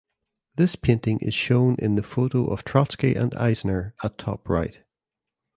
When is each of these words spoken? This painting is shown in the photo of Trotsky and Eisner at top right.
This 0.55 0.75
painting 0.75 1.19
is 1.19 1.35
shown 1.35 1.75
in 1.77 1.93
the 1.93 2.01
photo 2.01 2.47
of 2.47 2.63
Trotsky 2.63 3.13
and 3.13 3.35
Eisner 3.35 3.93
at 4.03 4.17
top 4.17 4.49
right. 4.49 4.79